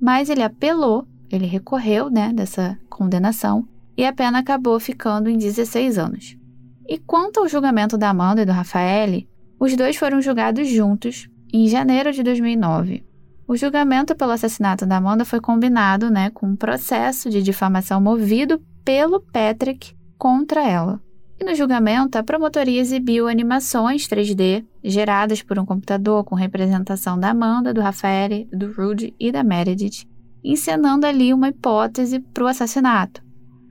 [0.01, 5.97] Mas ele apelou, ele recorreu né, dessa condenação e a pena acabou ficando em 16
[5.97, 6.37] anos.
[6.87, 9.23] E quanto ao julgamento da Amanda e do Rafael,
[9.59, 13.03] os dois foram julgados juntos em janeiro de 2009.
[13.47, 18.61] O julgamento pelo assassinato da Amanda foi combinado né, com um processo de difamação movido
[18.83, 21.01] pelo Patrick contra ela.
[21.39, 27.29] E no julgamento, a promotoria exibiu animações 3D geradas por um computador com representação da
[27.29, 30.07] Amanda, do Rafael, do Rudy e da Meredith,
[30.43, 33.21] encenando ali uma hipótese para o assassinato.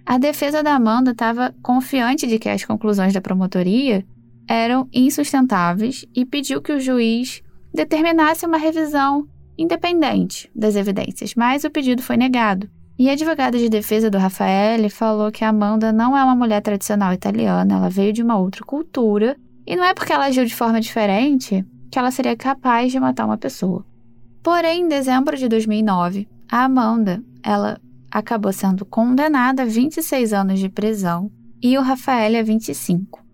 [0.05, 4.07] A defesa da Amanda estava confiante de que as conclusões da promotoria
[4.49, 7.43] eram insustentáveis e pediu que o juiz
[7.75, 9.27] determinasse uma revisão
[9.59, 12.71] independente das evidências, mas o pedido foi negado.
[12.99, 16.63] E a advogada de defesa do Rafael falou que a Amanda não é uma mulher
[16.63, 20.55] tradicional italiana, ela veio de uma outra cultura, e não é porque ela agiu de
[20.55, 23.85] forma diferente que ela seria capaz de matar uma pessoa.
[24.43, 27.81] Porém, em dezembro de 2009, a Amanda, ela
[28.11, 31.31] acabou sendo condenada a 26 anos de prisão
[31.63, 33.25] e o Rafael a 25.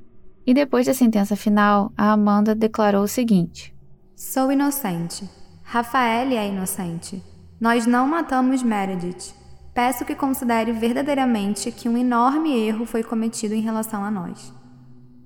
[0.47, 3.75] E depois da sentença final, a Amanda declarou o seguinte:
[4.17, 5.29] Sou inocente.
[5.63, 7.23] Rafael é inocente.
[7.61, 9.35] Nós não matamos Meredith.
[9.73, 14.53] Peço que considere verdadeiramente que um enorme erro foi cometido em relação a nós.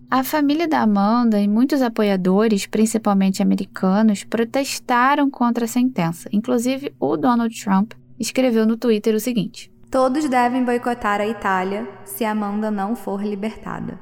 [0.09, 6.29] A família da Amanda e muitos apoiadores, principalmente americanos, protestaram contra a sentença.
[6.33, 12.25] Inclusive, o Donald Trump escreveu no Twitter o seguinte: Todos devem boicotar a Itália se
[12.25, 13.99] Amanda não for libertada.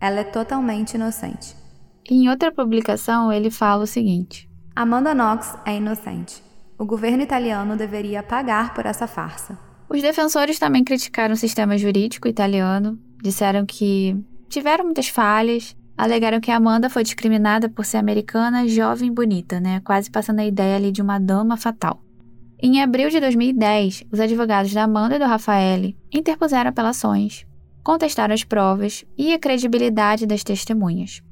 [0.00, 1.54] Ela é totalmente inocente.
[2.10, 6.42] Em outra publicação, ele fala o seguinte: Amanda Knox é inocente.
[6.76, 9.56] O governo italiano deveria pagar por essa farsa.
[9.88, 14.16] Os defensores também criticaram o sistema jurídico italiano, disseram que
[14.48, 19.80] tiveram muitas falhas, alegaram que Amanda foi discriminada por ser americana, jovem e bonita, né?
[19.80, 22.02] Quase passando a ideia ali de uma dama fatal.
[22.62, 27.46] Em abril de 2010, os advogados da Amanda e do Rafael interpuseram apelações
[27.86, 31.22] contestaram as provas e a credibilidade das testemunhas.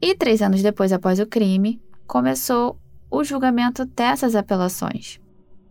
[0.00, 2.78] E três anos depois, após o crime, começou
[3.10, 5.18] o julgamento dessas apelações.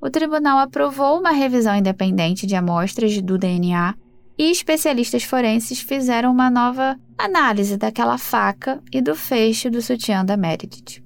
[0.02, 3.96] O tribunal aprovou uma revisão independente de amostras do DNA
[4.38, 10.36] e especialistas forenses fizeram uma nova análise daquela faca e do fecho do sutiã da
[10.36, 11.04] Meredith.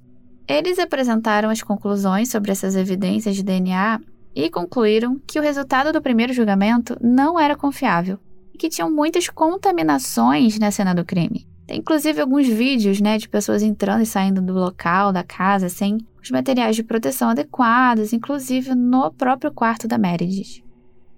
[0.48, 4.00] Eles apresentaram as conclusões sobre essas evidências de DNA
[4.36, 8.18] e concluíram que o resultado do primeiro julgamento não era confiável
[8.54, 11.48] e que tinham muitas contaminações na cena do crime.
[11.68, 16.00] Tem inclusive alguns vídeos né, de pessoas entrando e saindo do local, da casa, sem
[16.20, 20.64] os materiais de proteção adequados, inclusive no próprio quarto da Meredith.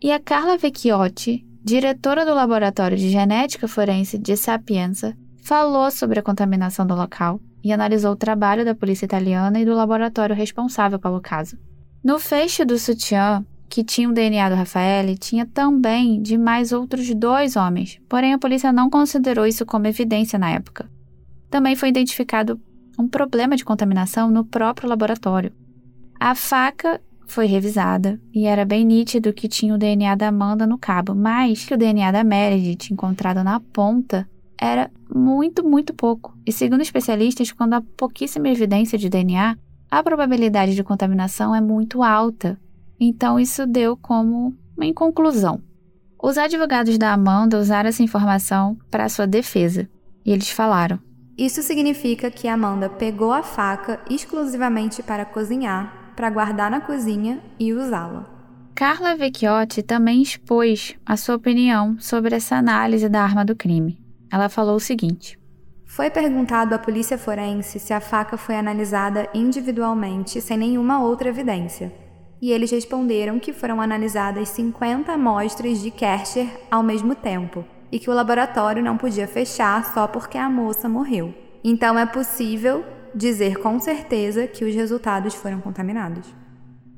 [0.02, 6.24] E a Carla Vecchiotti, diretora do Laboratório de Genética Forense de Sapienza, falou sobre a
[6.24, 11.21] contaminação do local e analisou o trabalho da polícia italiana e do laboratório responsável pelo
[11.21, 11.58] caso.
[12.04, 17.13] No fecho do sutiã, que tinha o DNA do Rafael, tinha também de mais outros
[17.13, 20.89] dois homens, porém a polícia não considerou isso como evidência na época.
[21.50, 22.60] Também foi identificado
[22.97, 25.54] um problema de contaminação no próprio laboratório.
[26.19, 27.00] A faca
[27.31, 31.63] foi revisada e era bem nítido que tinha o DNA da Amanda no cabo, mas
[31.63, 36.37] que o DNA da Meredith encontrado na ponta era muito, muito pouco.
[36.45, 39.57] E segundo especialistas, quando há pouquíssima evidência de DNA,
[39.89, 42.59] a probabilidade de contaminação é muito alta.
[42.99, 45.61] Então isso deu como uma inconclusão.
[46.21, 49.89] Os advogados da Amanda usaram essa informação para sua defesa.
[50.25, 50.99] E eles falaram:
[51.37, 57.74] Isso significa que Amanda pegou a faca exclusivamente para cozinhar para guardar na cozinha e
[57.74, 58.26] usá-la.
[58.76, 64.02] Carla Vecchiotti também expôs a sua opinião sobre essa análise da arma do crime.
[64.32, 65.38] Ela falou o seguinte:
[65.86, 71.93] Foi perguntado à polícia forense se a faca foi analisada individualmente sem nenhuma outra evidência.
[72.41, 78.10] E eles responderam que foram analisadas 50 amostras de Kercher ao mesmo tempo e que
[78.10, 81.36] o laboratório não podia fechar só porque a moça morreu.
[81.63, 82.84] Então é possível
[83.15, 86.34] dizer com certeza que os resultados foram contaminados.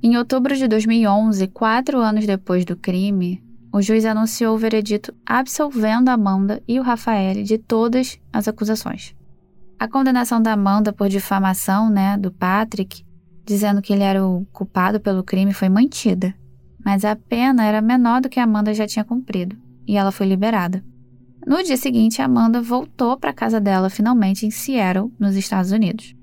[0.01, 6.11] Em outubro de 2011, quatro anos depois do crime, o juiz anunciou o veredito absolvendo
[6.11, 9.15] Amanda e o Rafael de todas as acusações.
[9.79, 13.03] A condenação da Amanda por difamação, né, do Patrick,
[13.45, 16.33] dizendo que ele era o culpado pelo crime, foi mantida,
[16.85, 20.27] mas a pena era menor do que a Amanda já tinha cumprido, e ela foi
[20.27, 20.83] liberada.
[21.45, 26.15] No dia seguinte, Amanda voltou para a casa dela finalmente em Seattle, nos Estados Unidos.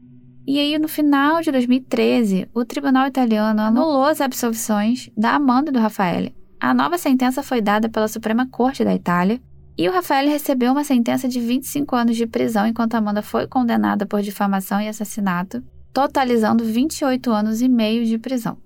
[0.47, 5.73] E aí, no final de 2013, o tribunal italiano anulou as absolvições da Amanda e
[5.73, 6.33] do Rafael.
[6.59, 9.41] A nova sentença foi dada pela Suprema Corte da Itália
[9.77, 14.05] e o Rafael recebeu uma sentença de 25 anos de prisão enquanto Amanda foi condenada
[14.05, 18.59] por difamação e assassinato, totalizando 28 anos e meio de prisão.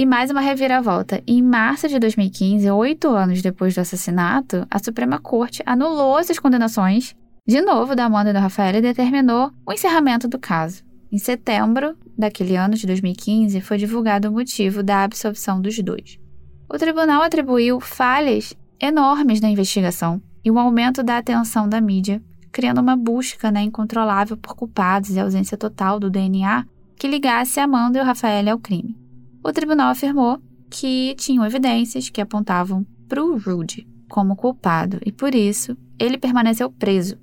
[0.00, 1.22] E mais uma reviravolta.
[1.26, 7.14] Em março de 2015, oito anos depois do assassinato, a Suprema Corte anulou essas condenações,
[7.46, 10.82] de novo, da Amanda e do Rafael e determinou o encerramento do caso.
[11.12, 16.18] Em setembro daquele ano de 2015, foi divulgado o motivo da absolvição dos dois.
[16.66, 22.80] O tribunal atribuiu falhas enormes na investigação e o aumento da atenção da mídia, criando
[22.80, 26.64] uma busca né, incontrolável por culpados e ausência total do DNA
[26.96, 28.99] que ligasse Amanda e o Rafael ao crime
[29.42, 35.34] o tribunal afirmou que tinham evidências que apontavam para o Rude como culpado e, por
[35.34, 37.16] isso, ele permaneceu preso.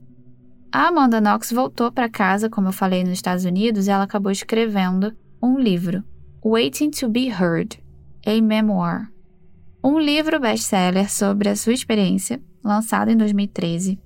[0.71, 4.31] A Amanda Knox voltou para casa, como eu falei, nos Estados Unidos, e ela acabou
[4.31, 6.03] escrevendo um livro,
[6.43, 7.79] Waiting to Be Heard,
[8.25, 9.11] a Memoir.
[9.83, 13.99] Um livro best-seller sobre a sua experiência, lançado em 2013.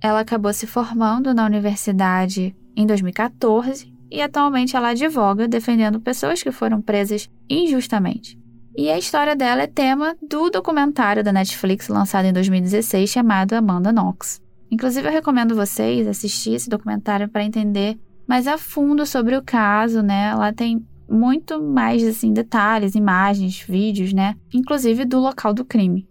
[0.00, 6.50] Ela acabou se formando na universidade em 2014 e atualmente ela advoga defendendo pessoas que
[6.50, 8.38] foram presas injustamente.
[8.76, 13.92] E a história dela é tema do documentário da Netflix lançado em 2016 chamado Amanda
[13.92, 14.40] Knox.
[14.70, 20.02] Inclusive eu recomendo vocês assistir esse documentário para entender mais a fundo sobre o caso,
[20.02, 20.34] né?
[20.34, 24.34] Lá tem muito mais assim detalhes, imagens, vídeos, né?
[24.52, 26.06] Inclusive do local do crime.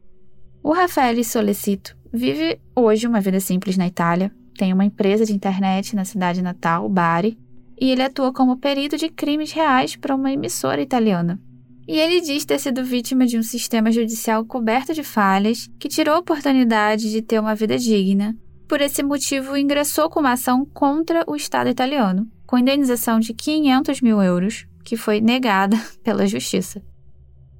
[0.63, 4.31] O Rafael Solicito vive hoje uma vida simples na Itália.
[4.57, 7.37] Tem uma empresa de internet na cidade natal, Bari,
[7.79, 11.39] e ele atua como perito de crimes reais para uma emissora italiana.
[11.87, 16.15] E ele diz ter sido vítima de um sistema judicial coberto de falhas que tirou
[16.15, 18.35] a oportunidade de ter uma vida digna.
[18.67, 24.01] Por esse motivo, ingressou com uma ação contra o Estado italiano, com indenização de 500
[24.01, 26.83] mil euros, que foi negada pela justiça.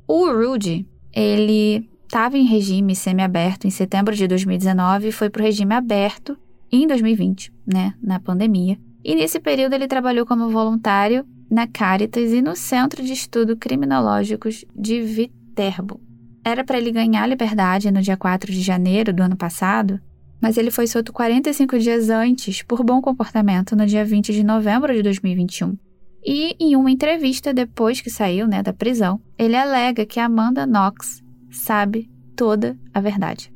[0.06, 5.46] O Rudy, ele estava em regime semiaberto em setembro de 2019 e foi para o
[5.46, 6.38] regime aberto
[6.72, 8.78] em 2020, né, na pandemia.
[9.08, 14.66] E nesse período ele trabalhou como voluntário na Caritas e no Centro de Estudo Criminológicos
[14.76, 16.02] de Viterbo.
[16.44, 19.98] Era para ele ganhar liberdade no dia 4 de janeiro do ano passado,
[20.42, 24.94] mas ele foi solto 45 dias antes por bom comportamento no dia 20 de novembro
[24.94, 25.78] de 2021.
[26.22, 31.24] E em uma entrevista depois que saiu, né, da prisão, ele alega que Amanda Knox
[31.50, 33.54] sabe toda a verdade.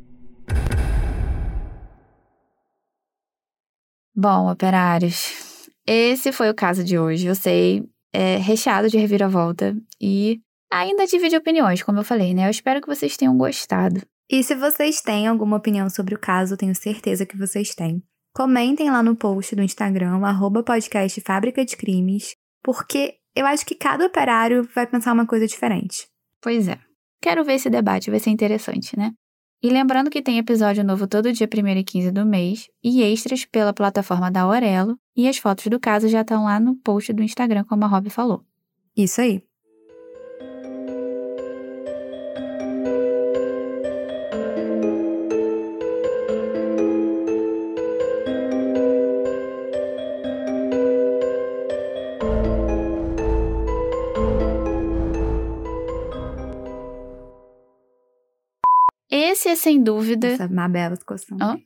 [4.22, 7.26] Bom, operários, esse foi o caso de hoje.
[7.26, 10.40] Eu sei, é recheado de reviravolta e
[10.72, 12.46] ainda divide opiniões, como eu falei, né?
[12.46, 14.00] Eu espero que vocês tenham gostado.
[14.30, 18.04] E se vocês têm alguma opinião sobre o caso, tenho certeza que vocês têm.
[18.32, 23.74] Comentem lá no post do Instagram, arroba podcast Fábrica de Crimes, porque eu acho que
[23.74, 26.08] cada operário vai pensar uma coisa diferente.
[26.40, 26.78] Pois é.
[27.20, 29.14] Quero ver esse debate, vai ser interessante, né?
[29.64, 33.46] E lembrando que tem episódio novo todo dia 1 e 15 do mês e extras
[33.46, 37.22] pela plataforma da Aurelo, e as fotos do caso já estão lá no post do
[37.22, 38.44] Instagram, como a Rob falou.
[38.98, 39.44] Isso aí.
[59.52, 60.28] É sem dúvida.
[60.28, 61.36] Essa Mabela ficou assim.
[61.42, 61.58] Hã?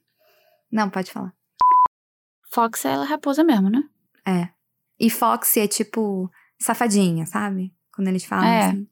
[0.72, 1.34] Não, pode falar.
[2.52, 3.84] Fox ela é raposa mesmo, né?
[4.26, 4.50] É.
[5.00, 7.74] E Foxy é tipo safadinha, sabe?
[7.94, 8.68] Quando eles falam É.
[8.68, 8.88] assim.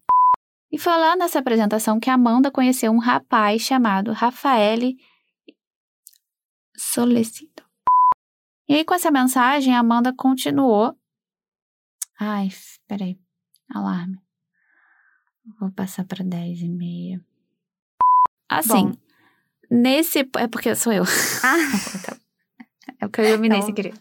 [0.72, 4.80] E lá nessa apresentação que a Amanda conheceu um rapaz chamado Rafael
[6.76, 7.64] Solecito.
[8.68, 10.98] E aí, com essa mensagem, a Amanda continuou.
[12.20, 12.50] Ai,
[12.88, 13.20] peraí.
[13.70, 14.20] Alarme.
[15.60, 17.24] Vou passar para 10 e meia.
[18.50, 18.98] Assim, Bom.
[19.72, 20.20] nesse.
[20.38, 21.04] É porque sou eu.
[21.44, 21.58] Ah,
[23.02, 23.94] É porque eu iluminei Então- sem querer.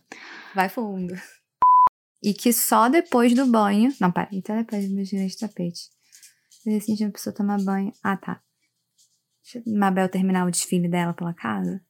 [0.55, 1.15] vai fundo.
[2.23, 3.93] E que só depois do banho.
[4.01, 5.81] Não, peraí, até depois do girei de tapete.
[6.65, 7.93] Eu senti a pessoa tomar banho.
[8.03, 8.41] Ah, tá.
[9.43, 11.85] Deixa a Mabel terminar o desfile dela pela casa.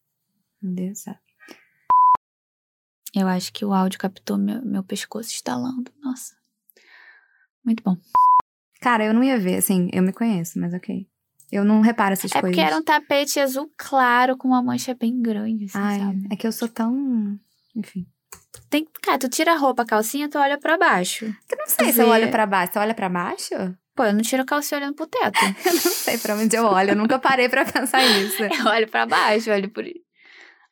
[0.63, 1.15] Meu Deus do céu.
[3.15, 5.93] Eu acho que o áudio captou meu, meu pescoço estalando.
[6.03, 6.35] Nossa.
[7.63, 7.97] Muito bom.
[8.81, 11.07] Cara, eu não ia ver, assim, eu me conheço, mas ok.
[11.53, 12.57] Eu não reparo essas É coisas.
[12.57, 16.27] porque era um tapete azul claro com uma mancha bem grande, assim, Ai, sabe?
[16.33, 17.39] é que eu sou tão.
[17.77, 18.07] Enfim.
[18.71, 21.27] Tem, cara, tu tira a roupa, a calcinha, tu olha pra baixo.
[21.27, 22.73] Eu não sei se eu Ver- olho pra baixo.
[22.73, 23.51] Você olha pra baixo?
[23.95, 25.39] Pô, eu não tiro a calcinha olhando pro teto.
[25.67, 26.91] Eu não sei pra onde eu olho.
[26.93, 28.43] Eu nunca parei pra pensar nisso.
[28.49, 29.85] eu olho pra baixo, olho por...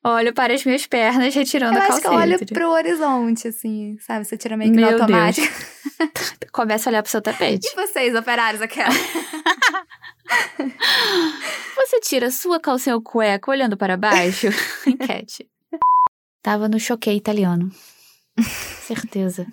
[0.03, 2.11] Olho para as minhas pernas, retirando Eu a acho calcinha.
[2.11, 4.25] que eu olho pro horizonte, assim, sabe?
[4.25, 5.47] Você tira meio que Meu automático.
[6.51, 7.69] Começa a olhar pro seu tapete.
[7.71, 8.89] E vocês, operários, aquela?
[11.77, 14.49] Você tira sua calcinha ou cueca olhando para baixo?
[14.87, 15.49] Enquete.
[16.43, 17.71] Tava no choquei italiano.
[18.83, 19.47] Certeza.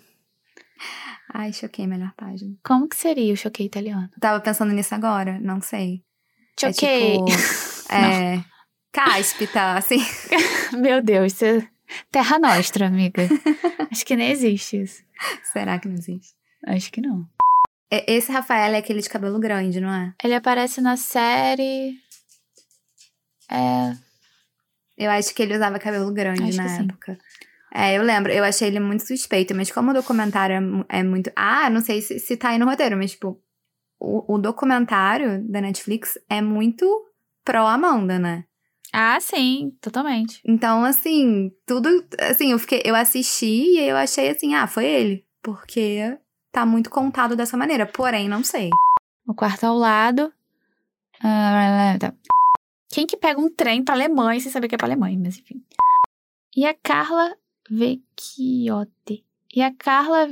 [1.34, 2.55] Ai, choquei, melhor página.
[2.63, 4.09] Como que seria o choquei italiano?
[4.19, 6.01] Tava pensando nisso agora, não sei.
[6.59, 7.17] Choquei.
[7.17, 7.93] É tipo.
[7.93, 8.43] É.
[8.91, 9.99] Cáspita, assim.
[10.73, 11.67] Meu Deus, você...
[12.11, 13.28] Terra Nostra, amiga.
[13.91, 15.03] Acho que nem existe isso.
[15.51, 16.34] Será que não existe?
[16.65, 17.28] Acho que não.
[17.91, 20.13] É, Esse Rafael é aquele de cabelo grande, não é?
[20.23, 21.95] Ele aparece na série.
[23.49, 23.95] É.
[24.97, 26.83] Eu acho que ele usava cabelo grande Acho na que sim.
[26.83, 27.17] época.
[27.73, 30.55] É, eu lembro, eu achei ele muito suspeito, mas como o documentário
[30.89, 31.31] é, é muito.
[31.35, 33.39] Ah, não sei se, se tá aí no roteiro, mas, tipo,
[33.99, 36.85] o, o documentário da Netflix é muito
[37.45, 38.45] pró-Amanda, né?
[38.91, 40.41] Ah, sim, totalmente.
[40.45, 41.89] Então, assim, tudo.
[42.19, 42.81] Assim, eu fiquei.
[42.83, 45.25] Eu assisti e eu achei assim, ah, foi ele.
[45.43, 46.17] Porque
[46.57, 47.85] tá muito contado dessa maneira.
[47.85, 48.71] Porém, não sei.
[49.27, 50.33] O quarto ao lado.
[51.23, 52.11] Ah, tá.
[52.89, 55.63] Quem que pega um trem pra Alemanha sem saber que é pra Alemanha, mas enfim.
[56.55, 57.35] E a Carla
[57.69, 59.23] Vecchiotti.
[59.53, 60.27] E a Carla.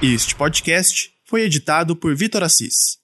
[0.00, 2.99] Este podcast foi editado por Vitor Assis.